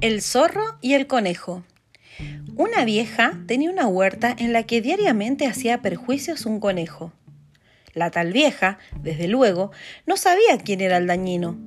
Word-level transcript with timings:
El 0.00 0.22
zorro 0.22 0.78
y 0.80 0.94
el 0.94 1.08
conejo. 1.08 1.64
Una 2.54 2.84
vieja 2.84 3.36
tenía 3.48 3.68
una 3.68 3.88
huerta 3.88 4.32
en 4.38 4.52
la 4.52 4.62
que 4.62 4.80
diariamente 4.80 5.44
hacía 5.44 5.82
perjuicios 5.82 6.46
un 6.46 6.60
conejo. 6.60 7.12
La 7.94 8.12
tal 8.12 8.32
vieja, 8.32 8.78
desde 9.02 9.26
luego, 9.26 9.72
no 10.06 10.16
sabía 10.16 10.56
quién 10.64 10.82
era 10.82 10.98
el 10.98 11.08
dañino, 11.08 11.58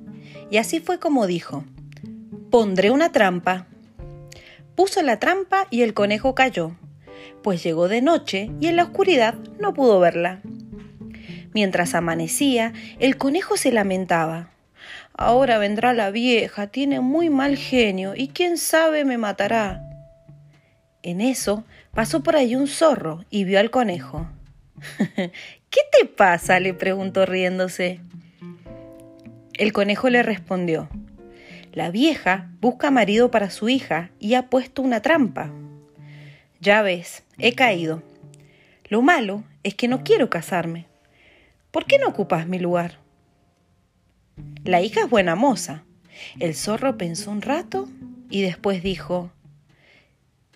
y 0.50 0.56
así 0.56 0.80
fue 0.80 0.98
como 0.98 1.26
dijo, 1.26 1.66
pondré 2.50 2.90
una 2.90 3.12
trampa. 3.12 3.66
Puso 4.76 5.02
la 5.02 5.18
trampa 5.18 5.66
y 5.68 5.82
el 5.82 5.92
conejo 5.92 6.34
cayó, 6.34 6.74
pues 7.42 7.62
llegó 7.62 7.86
de 7.88 8.00
noche 8.00 8.50
y 8.60 8.68
en 8.68 8.76
la 8.76 8.84
oscuridad 8.84 9.34
no 9.60 9.74
pudo 9.74 10.00
verla. 10.00 10.40
Mientras 11.52 11.94
amanecía, 11.94 12.72
el 12.98 13.18
conejo 13.18 13.58
se 13.58 13.72
lamentaba. 13.72 14.52
Ahora 15.14 15.58
vendrá 15.58 15.92
la 15.92 16.10
vieja, 16.10 16.68
tiene 16.68 17.00
muy 17.00 17.28
mal 17.28 17.56
genio 17.56 18.14
y 18.16 18.28
quién 18.28 18.56
sabe 18.56 19.04
me 19.04 19.18
matará. 19.18 19.82
En 21.02 21.20
eso 21.20 21.64
pasó 21.92 22.22
por 22.22 22.36
allí 22.36 22.54
un 22.54 22.68
zorro 22.68 23.24
y 23.28 23.44
vio 23.44 23.60
al 23.60 23.70
conejo. 23.70 24.28
¿Qué 25.06 25.80
te 25.90 26.06
pasa? 26.06 26.60
le 26.60 26.74
preguntó 26.74 27.26
riéndose. 27.26 28.00
El 29.54 29.72
conejo 29.72 30.08
le 30.08 30.22
respondió, 30.22 30.88
La 31.72 31.90
vieja 31.90 32.50
busca 32.60 32.90
marido 32.90 33.30
para 33.30 33.50
su 33.50 33.68
hija 33.68 34.10
y 34.18 34.34
ha 34.34 34.48
puesto 34.48 34.80
una 34.80 35.02
trampa. 35.02 35.50
Ya 36.60 36.82
ves, 36.82 37.24
he 37.38 37.54
caído. 37.54 38.02
Lo 38.88 39.02
malo 39.02 39.44
es 39.62 39.74
que 39.74 39.88
no 39.88 40.04
quiero 40.04 40.30
casarme. 40.30 40.86
¿Por 41.70 41.86
qué 41.86 41.98
no 41.98 42.08
ocupas 42.08 42.46
mi 42.46 42.58
lugar? 42.58 43.01
La 44.64 44.80
hija 44.80 45.02
es 45.02 45.10
buena 45.10 45.34
moza. 45.34 45.82
El 46.38 46.54
zorro 46.54 46.96
pensó 46.96 47.30
un 47.30 47.42
rato 47.42 47.88
y 48.30 48.42
después 48.42 48.82
dijo, 48.82 49.30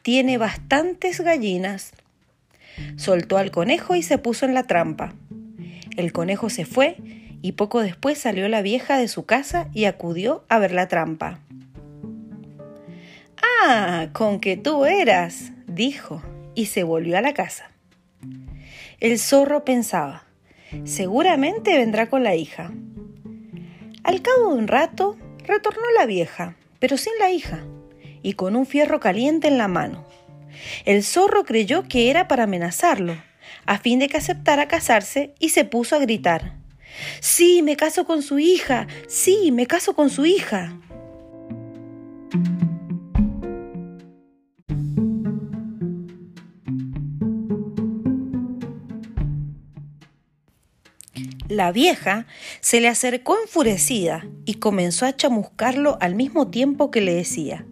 tiene 0.02 0.38
bastantes 0.38 1.20
gallinas. 1.20 1.92
Soltó 2.96 3.38
al 3.38 3.50
conejo 3.50 3.96
y 3.96 4.02
se 4.04 4.18
puso 4.18 4.46
en 4.46 4.54
la 4.54 4.62
trampa. 4.62 5.14
El 5.96 6.12
conejo 6.12 6.50
se 6.50 6.64
fue 6.64 6.96
y 7.42 7.52
poco 7.52 7.80
después 7.80 8.16
salió 8.16 8.48
la 8.48 8.62
vieja 8.62 8.98
de 8.98 9.08
su 9.08 9.24
casa 9.24 9.68
y 9.72 9.86
acudió 9.86 10.44
a 10.48 10.60
ver 10.60 10.70
la 10.70 10.86
trampa. 10.86 11.40
Ah, 13.42 14.10
con 14.12 14.38
que 14.38 14.56
tú 14.56 14.84
eras, 14.84 15.50
dijo, 15.66 16.22
y 16.54 16.66
se 16.66 16.84
volvió 16.84 17.18
a 17.18 17.22
la 17.22 17.34
casa. 17.34 17.72
El 19.00 19.18
zorro 19.18 19.64
pensaba, 19.64 20.22
seguramente 20.84 21.76
vendrá 21.76 22.08
con 22.08 22.22
la 22.22 22.36
hija. 22.36 22.70
Al 24.06 24.22
cabo 24.22 24.50
de 24.50 24.58
un 24.60 24.68
rato, 24.68 25.16
retornó 25.48 25.82
la 25.98 26.06
vieja, 26.06 26.54
pero 26.78 26.96
sin 26.96 27.12
la 27.18 27.30
hija, 27.30 27.64
y 28.22 28.34
con 28.34 28.54
un 28.54 28.64
fierro 28.64 29.00
caliente 29.00 29.48
en 29.48 29.58
la 29.58 29.66
mano. 29.66 30.06
El 30.84 31.02
zorro 31.02 31.44
creyó 31.44 31.88
que 31.88 32.08
era 32.08 32.28
para 32.28 32.44
amenazarlo, 32.44 33.16
a 33.66 33.78
fin 33.78 33.98
de 33.98 34.06
que 34.06 34.16
aceptara 34.16 34.68
casarse, 34.68 35.34
y 35.40 35.48
se 35.48 35.64
puso 35.64 35.96
a 35.96 35.98
gritar. 35.98 36.54
Sí, 37.18 37.62
me 37.62 37.76
caso 37.76 38.06
con 38.06 38.22
su 38.22 38.38
hija. 38.38 38.86
Sí, 39.08 39.50
me 39.50 39.66
caso 39.66 39.96
con 39.96 40.08
su 40.08 40.24
hija. 40.24 40.78
La 51.56 51.72
vieja 51.72 52.26
se 52.60 52.82
le 52.82 52.88
acercó 52.88 53.38
enfurecida 53.40 54.26
y 54.44 54.56
comenzó 54.56 55.06
a 55.06 55.16
chamuscarlo 55.16 55.96
al 56.02 56.14
mismo 56.14 56.48
tiempo 56.48 56.90
que 56.90 57.00
le 57.00 57.14
decía, 57.14 57.64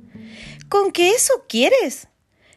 ¿Con 0.70 0.90
qué 0.90 1.10
eso 1.10 1.44
quieres? 1.50 2.08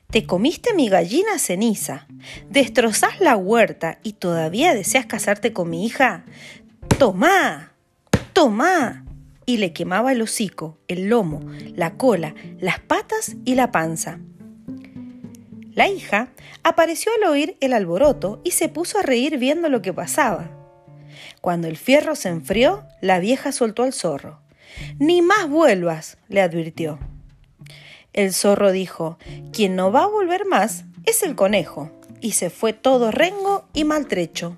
Te 0.10 0.26
comiste 0.26 0.74
mi 0.74 0.88
gallina 0.88 1.38
ceniza, 1.38 2.08
destrozás 2.50 3.20
la 3.20 3.36
huerta 3.36 4.00
y 4.04 4.14
todavía 4.14 4.74
deseas 4.74 5.06
casarte 5.06 5.52
con 5.52 5.70
mi 5.70 5.86
hija. 5.86 6.24
¡Tomá! 6.98 7.74
¡Tomá! 8.32 9.04
Y 9.46 9.58
le 9.58 9.74
quemaba 9.74 10.14
el 10.14 10.22
hocico, 10.22 10.78
el 10.88 11.10
lomo, 11.10 11.42
la 11.76 11.96
cola, 11.96 12.36
las 12.58 12.80
patas 12.80 13.36
y 13.44 13.56
la 13.56 13.74
panza. 13.74 14.22
La 15.74 15.90
hija 15.90 16.30
apareció 16.64 17.12
al 17.18 17.30
oír 17.30 17.58
el 17.60 17.74
alboroto 17.74 18.40
y 18.46 18.52
se 18.52 18.70
puso 18.70 18.98
a 18.98 19.04
reír 19.04 19.38
viendo 19.38 19.68
lo 19.68 19.82
que 19.82 19.92
pasaba. 19.92 20.57
Cuando 21.42 21.68
el 21.68 21.78
fierro 21.78 22.16
se 22.16 22.30
enfrió, 22.30 22.84
la 23.02 23.20
vieja 23.20 23.52
soltó 23.52 23.84
al 23.84 23.94
zorro. 23.94 24.42
Ni 25.00 25.22
más 25.22 25.50
vuelvas, 25.50 26.18
le 26.28 26.42
advirtió. 26.42 27.00
El 28.14 28.34
zorro 28.34 28.72
dijo, 28.72 29.18
quien 29.52 29.76
no 29.76 29.92
va 29.92 30.04
a 30.04 30.08
volver 30.08 30.46
más 30.46 30.86
es 31.06 31.24
el 31.24 31.36
conejo, 31.36 31.92
y 32.20 32.32
se 32.32 32.50
fue 32.50 32.74
todo 32.74 33.12
rengo 33.12 33.66
y 33.74 33.84
maltrecho. 33.84 34.58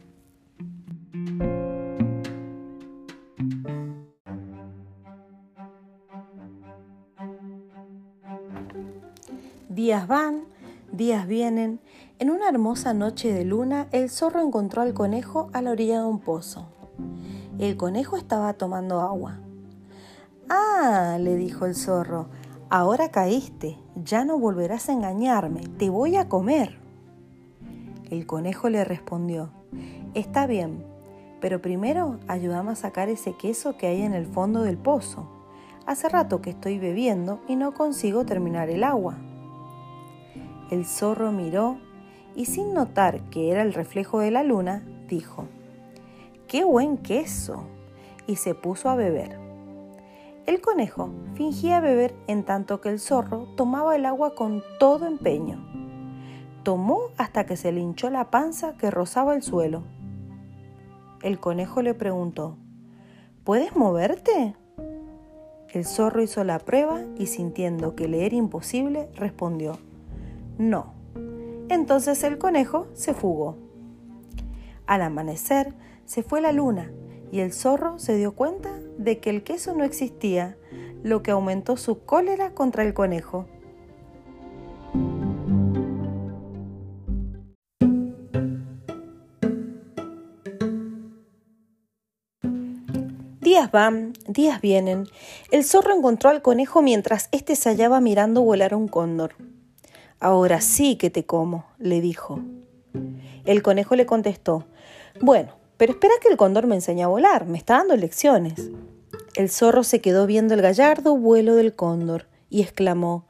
Días 9.69 10.07
van, 10.07 10.43
días 10.91 11.27
vienen. 11.27 11.79
En 12.19 12.29
una 12.29 12.49
hermosa 12.49 12.93
noche 12.93 13.31
de 13.31 13.45
luna, 13.45 13.87
el 13.93 14.09
zorro 14.09 14.41
encontró 14.41 14.81
al 14.81 14.93
conejo 14.93 15.49
a 15.53 15.61
la 15.61 15.71
orilla 15.71 16.01
de 16.01 16.05
un 16.05 16.19
pozo. 16.19 16.67
El 17.59 17.77
conejo 17.77 18.17
estaba 18.17 18.51
tomando 18.55 18.99
agua. 18.99 19.39
Ah, 20.49 21.17
le 21.17 21.37
dijo 21.37 21.65
el 21.65 21.75
zorro, 21.75 22.27
ahora 22.69 23.09
caíste, 23.09 23.77
ya 23.95 24.25
no 24.25 24.37
volverás 24.37 24.89
a 24.89 24.91
engañarme, 24.91 25.61
te 25.77 25.89
voy 25.89 26.17
a 26.17 26.27
comer. 26.27 26.77
El 28.09 28.25
conejo 28.25 28.67
le 28.67 28.83
respondió, 28.83 29.51
está 30.13 30.45
bien, 30.45 30.83
pero 31.39 31.61
primero 31.61 32.19
ayúdame 32.27 32.71
a 32.71 32.75
sacar 32.75 33.07
ese 33.07 33.31
queso 33.37 33.77
que 33.77 33.87
hay 33.87 34.01
en 34.01 34.13
el 34.13 34.25
fondo 34.25 34.63
del 34.63 34.77
pozo. 34.77 35.25
Hace 35.85 36.09
rato 36.09 36.41
que 36.41 36.49
estoy 36.49 36.79
bebiendo 36.79 37.39
y 37.47 37.55
no 37.55 37.73
consigo 37.73 38.25
terminar 38.25 38.69
el 38.69 38.83
agua. 38.83 39.17
El 40.69 40.85
zorro 40.85 41.31
miró 41.31 41.77
y 42.35 42.45
sin 42.45 42.73
notar 42.73 43.21
que 43.29 43.51
era 43.51 43.61
el 43.61 43.73
reflejo 43.73 44.19
de 44.19 44.31
la 44.31 44.43
luna, 44.43 44.83
dijo, 45.07 45.45
¡Qué 46.47 46.63
buen 46.63 46.97
queso! 46.97 47.65
y 48.27 48.35
se 48.35 48.53
puso 48.53 48.89
a 48.89 48.95
beber. 48.95 49.39
El 50.45 50.61
conejo 50.61 51.09
fingía 51.35 51.79
beber 51.79 52.15
en 52.27 52.43
tanto 52.43 52.81
que 52.81 52.89
el 52.89 52.99
zorro 52.99 53.47
tomaba 53.55 53.95
el 53.95 54.05
agua 54.05 54.35
con 54.35 54.63
todo 54.79 55.07
empeño. 55.07 55.63
Tomó 56.63 57.01
hasta 57.17 57.45
que 57.45 57.57
se 57.57 57.71
le 57.71 57.81
hinchó 57.81 58.09
la 58.09 58.31
panza 58.31 58.75
que 58.77 58.91
rozaba 58.91 59.35
el 59.35 59.41
suelo. 59.41 59.83
El 61.21 61.39
conejo 61.39 61.81
le 61.81 61.93
preguntó, 61.93 62.57
¿Puedes 63.43 63.75
moverte? 63.75 64.55
El 65.69 65.85
zorro 65.85 66.21
hizo 66.21 66.43
la 66.43 66.59
prueba 66.59 67.01
y 67.17 67.27
sintiendo 67.27 67.95
que 67.95 68.07
le 68.07 68.25
era 68.25 68.35
imposible, 68.35 69.09
respondió, 69.15 69.77
no. 70.57 70.98
Entonces 71.69 72.23
el 72.23 72.39
conejo 72.39 72.87
se 72.93 73.13
fugó. 73.13 73.57
Al 74.87 75.03
amanecer 75.03 75.75
se 76.05 76.23
fue 76.23 76.41
la 76.41 76.51
luna 76.51 76.91
y 77.31 77.41
el 77.41 77.53
zorro 77.53 77.99
se 77.99 78.15
dio 78.15 78.33
cuenta 78.33 78.71
de 78.97 79.19
que 79.19 79.29
el 79.29 79.43
queso 79.43 79.75
no 79.75 79.83
existía, 79.83 80.57
lo 81.03 81.21
que 81.21 81.31
aumentó 81.31 81.77
su 81.77 81.99
cólera 81.99 82.55
contra 82.55 82.83
el 82.83 82.95
conejo. 82.95 83.45
Días 93.41 93.71
van, 93.71 94.13
días 94.27 94.59
vienen. 94.59 95.07
El 95.51 95.63
zorro 95.63 95.95
encontró 95.95 96.29
al 96.29 96.41
conejo 96.41 96.81
mientras 96.81 97.29
éste 97.31 97.55
se 97.55 97.69
hallaba 97.69 97.99
mirando 98.01 98.41
volar 98.41 98.75
un 98.75 98.87
cóndor. 98.87 99.35
Ahora 100.21 100.59
sí 100.59 100.97
que 100.97 101.09
te 101.09 101.25
como, 101.25 101.65
le 101.77 102.01
dijo. 102.01 102.41
El 103.45 103.63
conejo 103.63 103.95
le 103.95 104.05
contestó, 104.05 104.65
bueno, 105.21 105.53
pero 105.77 105.93
espera 105.93 106.13
que 106.21 106.27
el 106.27 106.35
cóndor 106.35 106.67
me 106.67 106.75
enseñe 106.75 107.03
a 107.03 107.07
volar, 107.07 107.45
me 107.45 107.57
está 107.57 107.77
dando 107.77 107.95
lecciones. 107.95 108.69
El 109.35 109.49
zorro 109.49 109.83
se 109.83 110.01
quedó 110.01 110.27
viendo 110.27 110.53
el 110.53 110.61
gallardo 110.61 111.15
vuelo 111.15 111.55
del 111.55 111.73
cóndor 111.73 112.27
y 112.49 112.61
exclamó, 112.61 113.27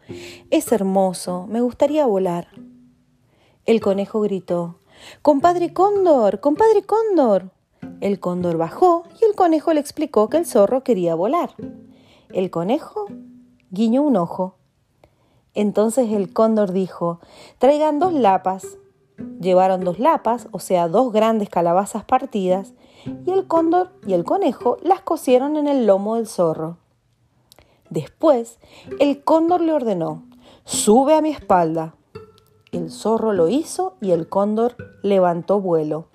es 0.49 0.71
hermoso, 0.71 1.45
me 1.47 1.61
gustaría 1.61 2.07
volar. 2.07 2.47
El 3.65 3.81
conejo 3.81 4.21
gritó, 4.21 4.79
Compadre 5.21 5.73
cóndor, 5.73 6.39
compadre 6.39 6.81
cóndor. 6.81 7.51
El 8.01 8.19
cóndor 8.19 8.57
bajó 8.57 9.03
y 9.21 9.25
el 9.25 9.35
conejo 9.35 9.73
le 9.73 9.79
explicó 9.79 10.29
que 10.29 10.37
el 10.37 10.45
zorro 10.45 10.83
quería 10.83 11.13
volar. 11.13 11.53
El 12.33 12.49
conejo 12.49 13.05
guiñó 13.69 14.01
un 14.01 14.17
ojo 14.17 14.58
entonces 15.53 16.11
el 16.11 16.33
cóndor 16.33 16.71
dijo, 16.71 17.19
traigan 17.57 17.99
dos 17.99 18.13
lapas. 18.13 18.77
Llevaron 19.41 19.83
dos 19.83 19.99
lapas, 19.99 20.47
o 20.51 20.59
sea, 20.59 20.87
dos 20.87 21.11
grandes 21.11 21.49
calabazas 21.49 22.05
partidas, 22.05 22.73
y 23.25 23.31
el 23.31 23.47
cóndor 23.47 23.91
y 24.05 24.13
el 24.13 24.23
conejo 24.23 24.77
las 24.81 25.01
cosieron 25.01 25.57
en 25.57 25.67
el 25.67 25.85
lomo 25.85 26.15
del 26.15 26.27
zorro. 26.27 26.77
Después, 27.89 28.59
el 28.99 29.23
cóndor 29.23 29.61
le 29.61 29.73
ordenó, 29.73 30.23
sube 30.63 31.15
a 31.15 31.21
mi 31.21 31.31
espalda. 31.31 31.95
El 32.71 32.91
zorro 32.91 33.33
lo 33.33 33.49
hizo 33.49 33.95
y 33.99 34.11
el 34.11 34.29
cóndor 34.29 34.75
levantó 35.01 35.59
vuelo. 35.59 36.07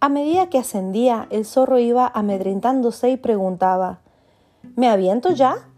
A 0.00 0.08
medida 0.08 0.48
que 0.48 0.58
ascendía, 0.58 1.26
el 1.30 1.44
zorro 1.44 1.78
iba 1.78 2.10
amedrentándose 2.12 3.10
y 3.10 3.16
preguntaba, 3.16 4.00
¿Me 4.74 4.88
aviento 4.88 5.30
ya? 5.30 5.68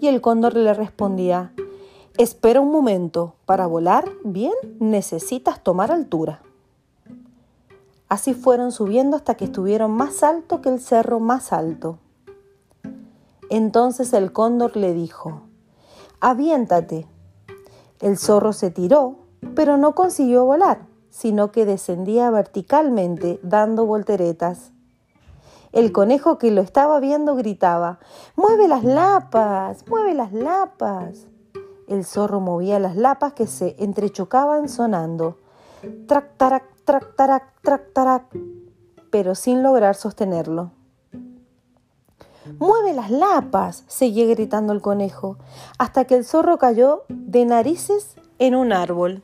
Y 0.00 0.08
el 0.08 0.20
cóndor 0.20 0.56
le 0.56 0.72
respondía, 0.72 1.52
Espera 2.16 2.60
un 2.60 2.72
momento, 2.72 3.34
para 3.46 3.66
volar 3.66 4.10
bien 4.24 4.52
necesitas 4.78 5.62
tomar 5.62 5.92
altura. 5.92 6.42
Así 8.08 8.34
fueron 8.34 8.72
subiendo 8.72 9.16
hasta 9.16 9.36
que 9.36 9.44
estuvieron 9.44 9.92
más 9.92 10.22
alto 10.22 10.60
que 10.60 10.68
el 10.68 10.80
cerro 10.80 11.20
más 11.20 11.52
alto. 11.52 11.98
Entonces 13.50 14.12
el 14.12 14.32
cóndor 14.32 14.76
le 14.76 14.92
dijo, 14.94 15.42
aviéntate. 16.18 17.06
El 18.00 18.18
zorro 18.18 18.52
se 18.52 18.70
tiró, 18.70 19.16
pero 19.54 19.76
no 19.76 19.94
consiguió 19.94 20.44
volar, 20.44 20.86
sino 21.10 21.52
que 21.52 21.66
descendía 21.66 22.30
verticalmente 22.30 23.38
dando 23.42 23.86
volteretas. 23.86 24.72
El 25.72 25.92
conejo 25.92 26.38
que 26.38 26.50
lo 26.50 26.62
estaba 26.62 26.98
viendo 26.98 27.36
gritaba, 27.36 28.00
¡Mueve 28.34 28.66
las 28.66 28.82
lapas! 28.82 29.84
¡Mueve 29.88 30.14
las 30.14 30.32
lapas! 30.32 31.28
El 31.86 32.04
zorro 32.04 32.40
movía 32.40 32.78
las 32.78 32.96
lapas 32.96 33.34
que 33.34 33.46
se 33.46 33.76
entrechocaban 33.78 34.68
sonando. 34.68 35.38
Trac, 36.06 36.36
tarac, 36.36 36.64
trac, 36.84 37.14
tarac, 37.16 37.60
trac, 37.62 37.92
tarac, 37.92 38.24
pero 39.10 39.34
sin 39.34 39.62
lograr 39.62 39.94
sostenerlo. 39.94 40.72
Mueve 42.58 42.92
las 42.92 43.10
lapas, 43.10 43.84
seguía 43.86 44.26
gritando 44.26 44.72
el 44.72 44.80
conejo, 44.80 45.36
hasta 45.78 46.04
que 46.04 46.16
el 46.16 46.24
zorro 46.24 46.58
cayó 46.58 47.04
de 47.08 47.44
narices 47.44 48.16
en 48.38 48.54
un 48.54 48.72
árbol. 48.72 49.22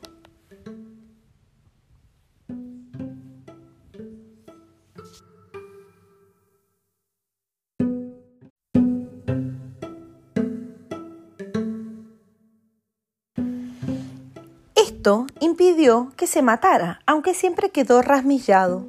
Que 16.17 16.27
se 16.27 16.41
matara, 16.41 16.99
aunque 17.05 17.33
siempre 17.33 17.69
quedó 17.69 18.01
rasmillado. 18.01 18.85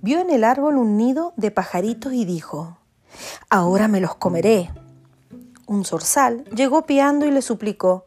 Vio 0.00 0.20
en 0.20 0.30
el 0.30 0.42
árbol 0.42 0.78
un 0.78 0.96
nido 0.96 1.34
de 1.36 1.50
pajaritos 1.50 2.14
y 2.14 2.24
dijo, 2.24 2.78
Ahora 3.50 3.88
me 3.88 4.00
los 4.00 4.14
comeré. 4.14 4.70
Un 5.66 5.84
zorzal 5.84 6.44
llegó 6.44 6.86
piando 6.86 7.26
y 7.26 7.30
le 7.30 7.42
suplicó, 7.42 8.06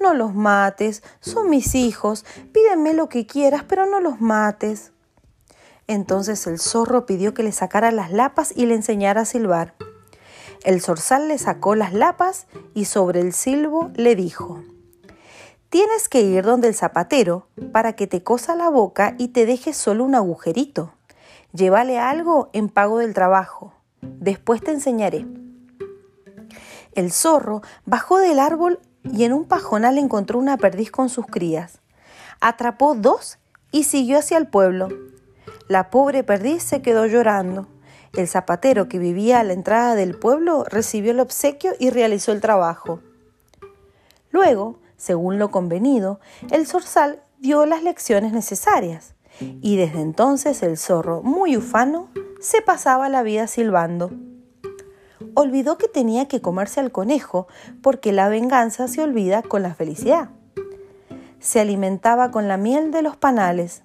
No 0.00 0.12
los 0.12 0.34
mates, 0.34 1.04
son 1.20 1.50
mis 1.50 1.76
hijos, 1.76 2.24
pídeme 2.52 2.94
lo 2.94 3.08
que 3.08 3.26
quieras, 3.26 3.62
pero 3.68 3.86
no 3.86 4.00
los 4.00 4.20
mates. 4.20 4.90
Entonces 5.86 6.48
el 6.48 6.58
zorro 6.58 7.06
pidió 7.06 7.32
que 7.32 7.44
le 7.44 7.52
sacara 7.52 7.92
las 7.92 8.10
lapas 8.10 8.52
y 8.56 8.66
le 8.66 8.74
enseñara 8.74 9.20
a 9.20 9.24
silbar. 9.24 9.74
El 10.64 10.80
zorzal 10.80 11.28
le 11.28 11.38
sacó 11.38 11.76
las 11.76 11.92
lapas 11.92 12.48
y 12.74 12.86
sobre 12.86 13.20
el 13.20 13.32
silbo 13.32 13.92
le 13.94 14.16
dijo, 14.16 14.62
Tienes 15.72 16.10
que 16.10 16.20
ir 16.20 16.44
donde 16.44 16.68
el 16.68 16.74
zapatero 16.74 17.46
para 17.72 17.94
que 17.94 18.06
te 18.06 18.22
cosa 18.22 18.54
la 18.54 18.68
boca 18.68 19.14
y 19.16 19.28
te 19.28 19.46
deje 19.46 19.72
solo 19.72 20.04
un 20.04 20.14
agujerito. 20.14 20.92
Llévale 21.54 21.98
algo 21.98 22.50
en 22.52 22.68
pago 22.68 22.98
del 22.98 23.14
trabajo. 23.14 23.72
Después 24.02 24.62
te 24.62 24.70
enseñaré. 24.70 25.24
El 26.94 27.10
zorro 27.10 27.62
bajó 27.86 28.18
del 28.18 28.38
árbol 28.38 28.80
y 29.02 29.24
en 29.24 29.32
un 29.32 29.46
pajonal 29.46 29.96
encontró 29.96 30.38
una 30.38 30.58
perdiz 30.58 30.90
con 30.90 31.08
sus 31.08 31.24
crías. 31.24 31.80
Atrapó 32.42 32.94
dos 32.94 33.38
y 33.70 33.84
siguió 33.84 34.18
hacia 34.18 34.36
el 34.36 34.48
pueblo. 34.48 34.90
La 35.68 35.88
pobre 35.88 36.22
perdiz 36.22 36.62
se 36.62 36.82
quedó 36.82 37.06
llorando. 37.06 37.66
El 38.14 38.28
zapatero 38.28 38.90
que 38.90 38.98
vivía 38.98 39.40
a 39.40 39.42
la 39.42 39.54
entrada 39.54 39.94
del 39.94 40.18
pueblo 40.18 40.64
recibió 40.64 41.12
el 41.12 41.20
obsequio 41.20 41.72
y 41.78 41.88
realizó 41.88 42.30
el 42.32 42.42
trabajo. 42.42 43.00
Luego 44.32 44.81
según 45.02 45.40
lo 45.40 45.50
convenido, 45.50 46.20
el 46.52 46.64
zorzal 46.64 47.24
dio 47.40 47.66
las 47.66 47.82
lecciones 47.82 48.32
necesarias, 48.32 49.16
y 49.40 49.74
desde 49.74 50.00
entonces 50.00 50.62
el 50.62 50.78
zorro, 50.78 51.24
muy 51.24 51.56
ufano, 51.56 52.08
se 52.38 52.62
pasaba 52.62 53.08
la 53.08 53.24
vida 53.24 53.48
silbando. 53.48 54.12
Olvidó 55.34 55.76
que 55.76 55.88
tenía 55.88 56.28
que 56.28 56.40
comerse 56.40 56.78
al 56.78 56.92
conejo, 56.92 57.48
porque 57.82 58.12
la 58.12 58.28
venganza 58.28 58.86
se 58.86 59.02
olvida 59.02 59.42
con 59.42 59.64
la 59.64 59.74
felicidad. 59.74 60.30
Se 61.40 61.58
alimentaba 61.58 62.30
con 62.30 62.46
la 62.46 62.56
miel 62.56 62.92
de 62.92 63.02
los 63.02 63.16
panales. 63.16 63.82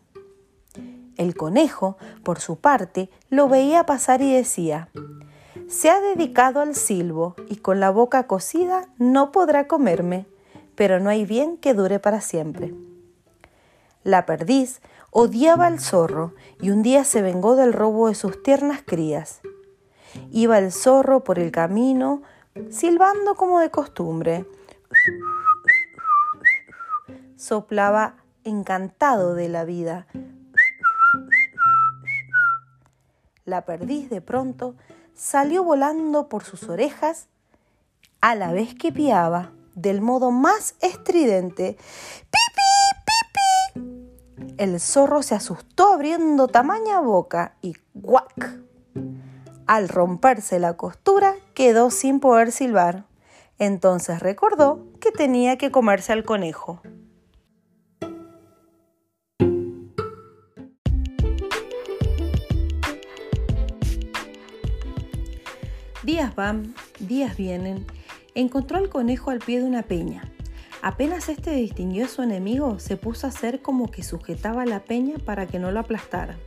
El 1.16 1.36
conejo, 1.36 1.98
por 2.22 2.40
su 2.40 2.58
parte, 2.58 3.10
lo 3.31 3.50
veía 3.50 3.88
pasar 3.88 4.22
y 4.22 4.31
decía, 4.31 4.90
se 5.68 5.90
ha 5.90 6.00
dedicado 6.00 6.62
al 6.62 6.75
silbo 6.75 7.34
y 7.50 7.56
con 7.56 7.80
la 7.80 7.90
boca 7.90 8.28
cocida 8.28 8.88
no 9.00 9.31
podrá 9.31 9.68
comerme 9.68 10.28
pero 10.77 11.00
no 11.00 11.09
hay 11.09 11.25
bien 11.25 11.57
que 11.57 11.74
dure 11.74 12.00
para 12.00 12.21
siempre. 12.21 12.74
La 14.03 14.27
perdiz 14.27 14.79
odiaba 15.09 15.65
al 15.65 15.79
zorro 15.79 16.35
y 16.62 16.69
un 16.69 16.83
día 16.83 17.03
se 17.03 17.24
vengó 17.24 17.56
del 17.56 17.74
robo 17.74 18.09
de 18.09 18.15
sus 18.15 18.44
tiernas 18.44 18.83
crías. 18.85 19.41
Iba 20.31 20.59
el 20.59 20.71
zorro 20.71 21.24
por 21.24 21.39
el 21.39 21.51
camino, 21.51 22.21
silbando 22.69 23.33
como 23.33 23.59
de 23.59 23.71
costumbre. 23.71 24.45
Soplaba 27.35 28.13
encantado 28.44 29.33
de 29.33 29.50
la 29.50 29.65
vida. 29.65 30.06
La 33.45 33.65
perdiz 33.65 34.12
de 34.12 34.21
pronto 34.21 34.75
salió 35.15 35.63
volando 35.63 36.29
por 36.29 36.44
sus 36.44 36.69
orejas 36.69 37.29
a 38.21 38.35
la 38.35 38.51
vez 38.51 38.75
que 38.75 38.91
piaba 38.91 39.56
del 39.77 40.01
modo 40.01 40.31
más 40.31 40.75
estridente. 40.81 41.77
¡Pipi, 42.31 43.83
pipi! 43.83 44.56
El 44.57 44.79
zorro 44.79 45.21
se 45.21 45.35
asustó 45.35 45.94
abriendo 45.94 46.47
tamaña 46.47 47.00
boca 47.00 47.56
y 47.62 47.75
¡guac! 47.94 48.59
Al 49.67 49.88
romperse 49.88 50.60
la 50.60 50.75
costura 50.75 51.36
quedó 51.53 51.91
sin 51.91 52.19
poder 52.19 52.51
silbar. 52.51 53.05
Entonces 53.60 54.19
recordó 54.19 54.84
que 55.00 55.12
tenía 55.12 55.57
que 55.57 55.72
comerse 55.72 56.12
al 56.12 56.24
conejo. 56.24 56.81
Días 66.03 66.34
van, 66.36 66.74
días 67.00 67.36
vienen 67.36 67.86
encontró 68.41 68.77
al 68.77 68.89
conejo 68.89 69.32
al 69.32 69.39
pie 69.39 69.60
de 69.60 69.65
una 69.65 69.84
peña. 69.84 70.32
Apenas 70.84 71.27
este 71.27 71.51
distinguió 71.56 72.06
a 72.06 72.08
su 72.08 72.22
enemigo, 72.22 72.79
se 72.79 72.96
puso 72.96 73.25
a 73.25 73.32
hacer 73.32 73.63
como 73.63 73.89
que 73.89 74.03
sujetaba 74.03 74.65
la 74.65 74.84
peña 74.84 75.17
para 75.17 75.48
que 75.48 75.58
no 75.58 75.72
lo 75.72 75.79
aplastara. 75.79 76.38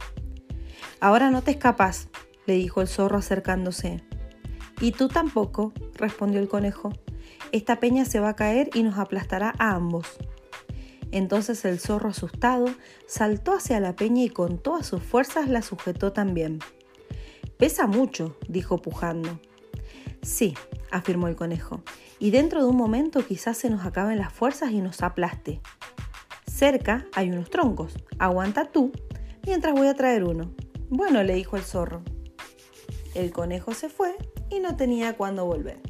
Ahora 1.00 1.30
no 1.30 1.42
te 1.42 1.50
escapas, 1.50 2.08
le 2.46 2.54
dijo 2.54 2.80
el 2.80 2.86
zorro 2.86 3.18
acercándose. 3.18 4.04
Y 4.80 4.92
tú 4.92 5.08
tampoco, 5.08 5.72
respondió 5.94 6.40
el 6.40 6.48
conejo. 6.48 6.92
Esta 7.50 7.80
peña 7.80 8.04
se 8.04 8.20
va 8.20 8.30
a 8.30 8.36
caer 8.36 8.70
y 8.72 8.84
nos 8.84 8.96
aplastará 8.96 9.52
a 9.58 9.72
ambos. 9.72 10.06
Entonces 11.10 11.64
el 11.64 11.80
zorro 11.80 12.10
asustado 12.10 12.66
saltó 13.06 13.52
hacia 13.54 13.80
la 13.80 13.96
peña 13.96 14.22
y 14.22 14.28
con 14.28 14.58
todas 14.58 14.86
sus 14.86 15.02
fuerzas 15.02 15.48
la 15.48 15.62
sujetó 15.62 16.12
también. 16.12 16.60
Pesa 17.58 17.88
mucho, 17.88 18.36
dijo 18.48 18.78
pujando. 18.78 19.40
Sí, 20.22 20.54
afirmó 20.90 21.28
el 21.28 21.36
conejo, 21.36 21.82
y 22.18 22.30
dentro 22.30 22.62
de 22.62 22.68
un 22.68 22.76
momento 22.76 23.26
quizás 23.26 23.56
se 23.56 23.70
nos 23.70 23.86
acaben 23.86 24.18
las 24.18 24.32
fuerzas 24.32 24.70
y 24.72 24.80
nos 24.80 25.02
aplaste. 25.02 25.60
Cerca 26.46 27.06
hay 27.14 27.30
unos 27.30 27.48
troncos, 27.48 27.94
aguanta 28.18 28.66
tú, 28.66 28.92
mientras 29.46 29.72
voy 29.74 29.88
a 29.88 29.94
traer 29.94 30.24
uno. 30.24 30.52
Bueno, 30.90 31.22
le 31.22 31.34
dijo 31.34 31.56
el 31.56 31.62
zorro. 31.62 32.02
El 33.14 33.32
conejo 33.32 33.72
se 33.72 33.88
fue 33.88 34.14
y 34.50 34.60
no 34.60 34.76
tenía 34.76 35.16
cuándo 35.16 35.46
volver. 35.46 35.80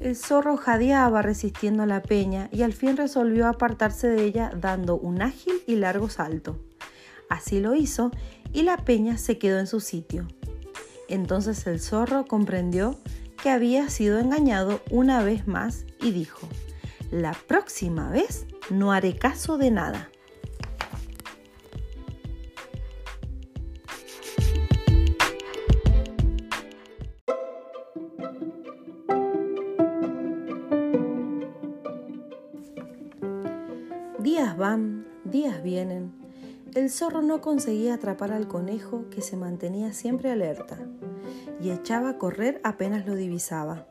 El 0.00 0.14
zorro 0.14 0.56
jadeaba 0.56 1.22
resistiendo 1.22 1.84
la 1.84 2.02
peña 2.02 2.48
y 2.52 2.62
al 2.62 2.72
fin 2.72 2.96
resolvió 2.96 3.48
apartarse 3.48 4.08
de 4.08 4.24
ella 4.24 4.52
dando 4.54 4.96
un 4.96 5.22
ágil 5.22 5.54
y 5.66 5.74
largo 5.74 6.08
salto. 6.08 6.60
Así 7.28 7.58
lo 7.60 7.74
hizo 7.74 8.12
y 8.52 8.62
la 8.62 8.76
peña 8.76 9.18
se 9.18 9.38
quedó 9.38 9.58
en 9.58 9.66
su 9.66 9.80
sitio. 9.80 10.28
Entonces 11.08 11.66
el 11.66 11.80
zorro 11.80 12.26
comprendió 12.26 12.98
que 13.42 13.50
había 13.50 13.88
sido 13.88 14.18
engañado 14.18 14.80
una 14.90 15.22
vez 15.22 15.46
más 15.46 15.86
y 16.00 16.12
dijo, 16.12 16.46
la 17.10 17.32
próxima 17.32 18.10
vez 18.10 18.46
no 18.70 18.92
haré 18.92 19.16
caso 19.16 19.56
de 19.56 19.70
nada. 19.70 20.10
Días 34.18 34.56
van, 34.58 35.06
días 35.24 35.62
vienen. 35.62 36.12
El 36.74 36.90
zorro 36.90 37.22
no 37.22 37.40
conseguía 37.40 37.94
atrapar 37.94 38.32
al 38.32 38.46
conejo 38.46 39.06
que 39.10 39.22
se 39.22 39.36
mantenía 39.36 39.92
siempre 39.94 40.30
alerta 40.30 40.78
y 41.60 41.70
echaba 41.70 42.10
a 42.10 42.18
correr 42.18 42.60
apenas 42.64 43.06
lo 43.06 43.14
divisaba. 43.14 43.86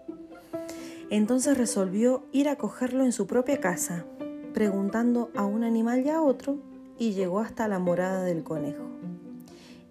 Entonces 1.09 1.57
resolvió 1.57 2.25
ir 2.31 2.49
a 2.49 2.57
cogerlo 2.57 3.03
en 3.03 3.11
su 3.11 3.27
propia 3.27 3.59
casa, 3.59 4.05
preguntando 4.53 5.31
a 5.35 5.45
un 5.45 5.63
animal 5.63 6.05
y 6.05 6.09
a 6.09 6.21
otro, 6.21 6.57
y 6.97 7.13
llegó 7.13 7.39
hasta 7.39 7.67
la 7.67 7.79
morada 7.79 8.23
del 8.23 8.43
conejo. 8.43 8.83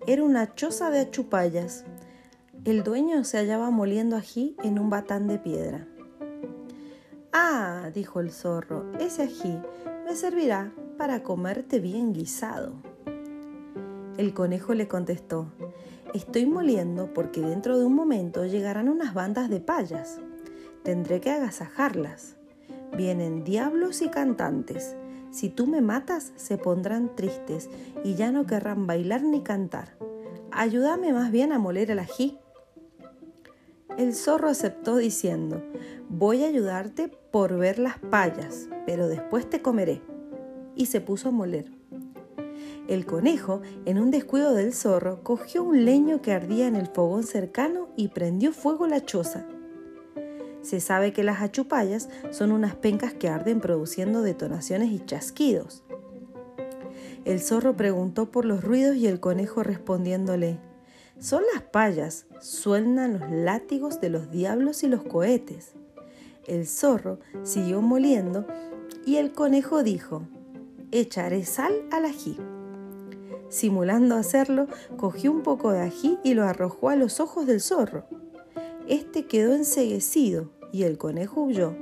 Era 0.06 0.22
una 0.22 0.54
choza 0.54 0.90
de 0.90 1.00
achupallas. 1.00 1.84
El 2.64 2.82
dueño 2.82 3.24
se 3.24 3.38
hallaba 3.38 3.70
moliendo 3.70 4.16
ají 4.16 4.56
en 4.62 4.78
un 4.78 4.90
batán 4.90 5.26
de 5.26 5.38
piedra. 5.38 5.86
Ah, 7.32 7.90
dijo 7.94 8.20
el 8.20 8.30
zorro, 8.30 8.90
ese 8.98 9.22
ají 9.22 9.58
me 10.04 10.16
servirá 10.16 10.72
para 10.96 11.22
comerte 11.22 11.80
bien 11.80 12.12
guisado. 12.12 12.74
El 14.16 14.32
conejo 14.32 14.74
le 14.74 14.88
contestó, 14.88 15.52
estoy 16.14 16.46
moliendo 16.46 17.12
porque 17.12 17.40
dentro 17.40 17.78
de 17.78 17.84
un 17.84 17.94
momento 17.94 18.44
llegarán 18.46 18.88
unas 18.88 19.14
bandas 19.14 19.50
de 19.50 19.60
payas. 19.60 20.20
Tendré 20.82 21.20
que 21.20 21.30
agasajarlas. 21.30 22.36
Vienen 22.96 23.44
diablos 23.44 24.02
y 24.02 24.08
cantantes. 24.08 24.96
Si 25.30 25.48
tú 25.48 25.66
me 25.66 25.80
matas, 25.80 26.32
se 26.36 26.56
pondrán 26.56 27.14
tristes 27.14 27.68
y 28.04 28.14
ya 28.14 28.32
no 28.32 28.46
querrán 28.46 28.86
bailar 28.86 29.22
ni 29.22 29.42
cantar. 29.42 29.96
Ayúdame 30.50 31.12
más 31.12 31.30
bien 31.30 31.52
a 31.52 31.58
moler 31.58 31.90
el 31.90 31.98
ají. 31.98 32.38
El 33.98 34.14
zorro 34.14 34.48
aceptó 34.48 34.96
diciendo, 34.96 35.62
voy 36.08 36.44
a 36.44 36.48
ayudarte 36.48 37.08
por 37.08 37.56
ver 37.58 37.78
las 37.78 37.98
payas, 37.98 38.68
pero 38.86 39.08
después 39.08 39.48
te 39.48 39.60
comeré. 39.60 40.02
Y 40.74 40.86
se 40.86 41.00
puso 41.00 41.28
a 41.28 41.32
moler. 41.32 41.75
El 42.88 43.04
conejo, 43.04 43.62
en 43.84 43.98
un 43.98 44.12
descuido 44.12 44.54
del 44.54 44.72
zorro, 44.72 45.22
cogió 45.24 45.64
un 45.64 45.84
leño 45.84 46.22
que 46.22 46.32
ardía 46.32 46.68
en 46.68 46.76
el 46.76 46.86
fogón 46.86 47.24
cercano 47.24 47.88
y 47.96 48.08
prendió 48.08 48.52
fuego 48.52 48.86
la 48.86 49.04
choza. 49.04 49.44
Se 50.62 50.80
sabe 50.80 51.12
que 51.12 51.24
las 51.24 51.40
achupayas 51.42 52.08
son 52.30 52.52
unas 52.52 52.76
pencas 52.76 53.12
que 53.12 53.28
arden 53.28 53.60
produciendo 53.60 54.22
detonaciones 54.22 54.90
y 54.90 55.04
chasquidos. 55.04 55.82
El 57.24 57.40
zorro 57.40 57.76
preguntó 57.76 58.30
por 58.30 58.44
los 58.44 58.62
ruidos 58.62 58.96
y 58.96 59.08
el 59.08 59.18
conejo 59.18 59.64
respondiéndole, 59.64 60.60
son 61.18 61.42
las 61.54 61.62
payas, 61.62 62.26
suenan 62.40 63.18
los 63.18 63.30
látigos 63.30 64.00
de 64.00 64.10
los 64.10 64.30
diablos 64.30 64.84
y 64.84 64.88
los 64.88 65.02
cohetes. 65.02 65.72
El 66.46 66.66
zorro 66.66 67.18
siguió 67.42 67.80
moliendo 67.80 68.46
y 69.04 69.16
el 69.16 69.32
conejo 69.32 69.82
dijo, 69.82 70.22
echaré 70.92 71.44
sal 71.44 71.72
al 71.90 72.04
ají. 72.04 72.38
Simulando 73.48 74.16
hacerlo, 74.16 74.66
cogió 74.96 75.30
un 75.30 75.42
poco 75.42 75.72
de 75.72 75.80
ají 75.80 76.18
y 76.24 76.34
lo 76.34 76.44
arrojó 76.44 76.88
a 76.88 76.96
los 76.96 77.20
ojos 77.20 77.46
del 77.46 77.60
zorro. 77.60 78.04
Este 78.88 79.26
quedó 79.26 79.54
enseguecido 79.54 80.50
y 80.72 80.82
el 80.82 80.98
conejo 80.98 81.42
huyó. 81.42 81.74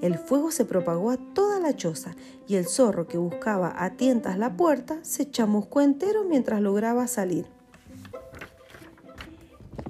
El 0.00 0.18
fuego 0.18 0.50
se 0.50 0.64
propagó 0.64 1.10
a 1.10 1.16
toda 1.16 1.60
la 1.60 1.76
choza 1.76 2.14
y 2.46 2.56
el 2.56 2.66
zorro 2.66 3.06
que 3.06 3.18
buscaba 3.18 3.74
a 3.76 3.96
tientas 3.96 4.38
la 4.38 4.56
puerta 4.56 4.98
se 5.02 5.30
chamuscó 5.30 5.80
entero 5.80 6.24
mientras 6.24 6.60
lograba 6.60 7.06
salir. 7.06 7.46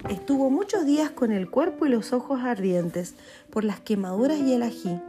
Estuvo 0.09 0.49
muchos 0.49 0.87
días 0.87 1.11
con 1.11 1.33
el 1.33 1.51
cuerpo 1.51 1.87
y 1.87 1.91
los 1.91 2.13
ojos 2.13 2.41
ardientes 2.41 3.15
por 3.51 3.65
las 3.65 3.81
quemaduras 3.81 4.39
y 4.39 4.55
el 4.55 4.63
ají, 4.63 5.01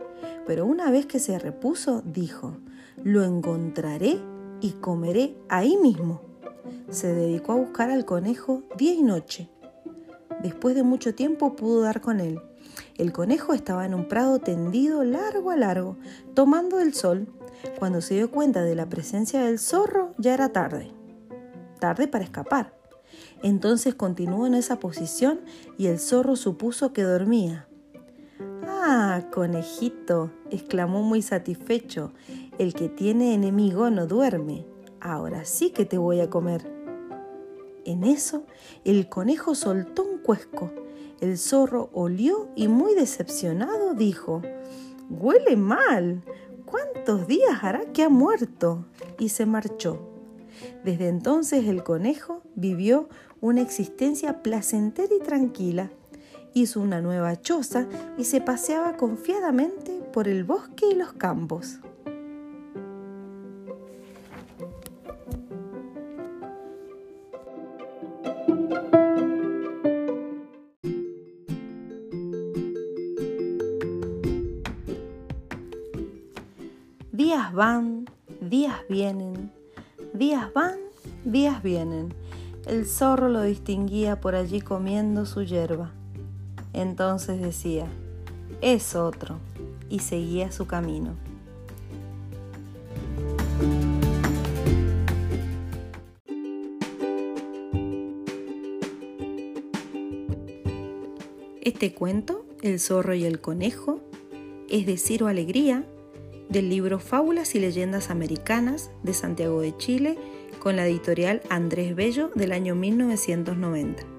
pero 0.45 0.65
una 0.65 0.91
vez 0.91 1.05
que 1.05 1.19
se 1.19 1.39
repuso, 1.39 2.01
dijo, 2.05 2.57
lo 3.03 3.23
encontraré 3.23 4.19
y 4.61 4.71
comeré 4.71 5.35
ahí 5.47 5.77
mismo. 5.77 6.21
Se 6.89 7.13
dedicó 7.13 7.53
a 7.53 7.57
buscar 7.57 7.89
al 7.89 8.05
conejo 8.05 8.63
día 8.77 8.93
y 8.93 9.01
noche. 9.01 9.49
Después 10.41 10.75
de 10.75 10.83
mucho 10.83 11.13
tiempo 11.13 11.55
pudo 11.55 11.81
dar 11.81 12.01
con 12.01 12.19
él. 12.19 12.41
El 12.97 13.11
conejo 13.11 13.53
estaba 13.53 13.85
en 13.85 13.93
un 13.93 14.07
prado 14.07 14.39
tendido 14.39 15.03
largo 15.03 15.51
a 15.51 15.55
largo, 15.55 15.97
tomando 16.33 16.79
el 16.79 16.93
sol. 16.93 17.27
Cuando 17.77 18.01
se 18.01 18.15
dio 18.15 18.31
cuenta 18.31 18.63
de 18.63 18.75
la 18.75 18.87
presencia 18.87 19.41
del 19.43 19.59
zorro, 19.59 20.13
ya 20.17 20.33
era 20.33 20.49
tarde. 20.49 20.91
Tarde 21.79 22.07
para 22.07 22.23
escapar. 22.23 22.73
Entonces 23.43 23.95
continuó 23.95 24.47
en 24.47 24.53
esa 24.53 24.79
posición 24.79 25.41
y 25.77 25.87
el 25.87 25.99
zorro 25.99 26.35
supuso 26.35 26.93
que 26.93 27.03
dormía. 27.03 27.67
Ah, 28.67 29.23
conejito, 29.31 30.31
exclamó 30.51 31.03
muy 31.03 31.21
satisfecho, 31.21 32.11
el 32.59 32.73
que 32.73 32.89
tiene 32.89 33.33
enemigo 33.33 33.89
no 33.89 34.05
duerme. 34.05 34.65
Ahora 34.99 35.45
sí 35.45 35.71
que 35.71 35.85
te 35.85 35.97
voy 35.97 36.19
a 36.19 36.29
comer. 36.29 36.69
En 37.85 38.03
eso, 38.03 38.43
el 38.83 39.07
conejo 39.07 39.55
soltó 39.55 40.03
un 40.03 40.19
cuesco. 40.19 40.69
El 41.21 41.37
zorro 41.37 41.89
olió 41.93 42.49
y 42.55 42.67
muy 42.67 42.93
decepcionado 42.95 43.93
dijo, 43.93 44.41
Huele 45.09 45.55
mal. 45.55 46.21
¿Cuántos 46.65 47.27
días 47.27 47.63
hará 47.63 47.91
que 47.93 48.03
ha 48.03 48.09
muerto? 48.09 48.85
Y 49.17 49.29
se 49.29 49.45
marchó. 49.45 49.97
Desde 50.83 51.07
entonces 51.07 51.65
el 51.65 51.83
conejo 51.83 52.43
vivió 52.55 53.07
una 53.39 53.61
existencia 53.61 54.43
placentera 54.43 55.15
y 55.15 55.19
tranquila. 55.19 55.89
Hizo 56.53 56.81
una 56.81 57.01
nueva 57.01 57.39
choza 57.41 57.87
y 58.17 58.25
se 58.25 58.41
paseaba 58.41 58.97
confiadamente 58.97 60.01
por 60.11 60.27
el 60.27 60.43
bosque 60.43 60.87
y 60.91 60.95
los 60.95 61.13
campos. 61.13 61.79
Van, 77.59 78.05
días 78.39 78.77
vienen, 78.87 79.51
días 80.13 80.47
van, 80.53 80.77
días 81.25 81.61
vienen 81.61 82.13
el 82.65 82.85
zorro 82.85 83.27
lo 83.27 83.41
distinguía 83.41 84.21
por 84.21 84.33
allí 84.33 84.61
comiendo 84.61 85.25
su 85.25 85.43
hierba. 85.43 85.91
Entonces 86.71 87.41
decía, 87.41 87.87
es 88.61 88.95
otro, 88.95 89.39
y 89.89 89.99
seguía 89.99 90.53
su 90.53 90.67
camino. 90.67 91.15
Este 101.59 101.93
cuento, 101.93 102.45
El 102.61 102.79
zorro 102.79 103.15
y 103.15 103.25
el 103.25 103.41
conejo, 103.41 103.99
es 104.69 104.85
de 104.85 104.97
Ciro 104.97 105.27
Alegría, 105.27 105.83
del 106.49 106.69
libro 106.69 106.99
Fábulas 106.99 107.55
y 107.55 107.59
Leyendas 107.59 108.09
Americanas 108.09 108.91
de 109.03 109.13
Santiago 109.13 109.61
de 109.61 109.77
Chile, 109.77 110.17
con 110.59 110.75
la 110.75 110.85
editorial 110.85 111.41
Andrés 111.49 111.95
Bello 111.95 112.31
del 112.35 112.51
año 112.51 112.75
1990. 112.75 114.18